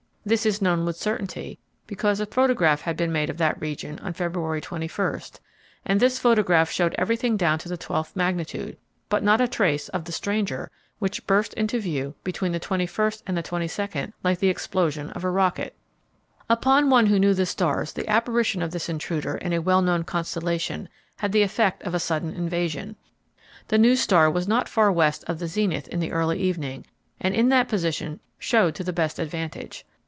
This 0.23 0.45
is 0.45 0.61
known 0.61 0.85
with 0.85 0.97
certainty 0.97 1.57
because 1.87 2.19
a 2.19 2.27
photograph 2.27 2.81
had 2.81 2.95
been 2.95 3.11
made 3.11 3.31
of 3.31 3.37
that 3.39 3.55
very 3.57 3.71
region 3.71 3.97
on 3.99 4.13
February 4.13 4.61
21, 4.61 5.19
and 5.83 5.99
this 5.99 6.19
photograph 6.19 6.69
showed 6.69 6.93
everything 6.95 7.37
down 7.37 7.57
to 7.57 7.67
the 7.67 7.75
twelfth 7.75 8.15
magnitude, 8.15 8.77
but 9.09 9.23
not 9.23 9.41
a 9.41 9.47
trace 9.47 9.89
of 9.89 10.05
the 10.05 10.11
stranger 10.11 10.69
which 10.99 11.25
burst 11.25 11.55
into 11.55 11.79
view 11.79 12.13
between 12.23 12.51
the 12.51 12.59
21st 12.59 13.23
and 13.25 13.35
the 13.35 13.41
22nd 13.41 14.13
like 14.23 14.37
the 14.37 14.47
explosion 14.47 15.09
of 15.09 15.23
a 15.23 15.29
rocket. 15.29 15.75
Upon 16.47 16.91
one 16.91 17.07
who 17.07 17.17
knew 17.19 17.33
the 17.33 17.47
stars 17.47 17.91
the 17.91 18.07
apparition 18.07 18.61
of 18.61 18.69
this 18.69 18.89
intruder 18.89 19.37
in 19.37 19.53
a 19.53 19.59
well 19.59 19.81
known 19.81 20.03
constellation 20.03 20.87
had 21.17 21.31
the 21.31 21.41
effect 21.41 21.81
of 21.81 21.95
a 21.95 21.99
sudden 21.99 22.31
invasion. 22.35 22.95
The 23.69 23.79
new 23.79 23.95
star 23.95 24.29
was 24.29 24.47
not 24.47 24.69
far 24.69 24.91
west 24.91 25.23
of 25.25 25.39
the 25.39 25.47
zenith 25.47 25.87
in 25.87 25.99
the 25.99 26.11
early 26.11 26.37
evening, 26.39 26.85
and 27.19 27.33
in 27.33 27.49
that 27.49 27.67
position 27.67 28.19
showed 28.37 28.75
to 28.75 28.83
the 28.83 28.93
best 28.93 29.17
advantage. 29.17 29.83